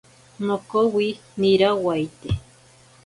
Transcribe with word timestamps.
Nokowi 0.45 1.07
nirawaite. 1.39 2.29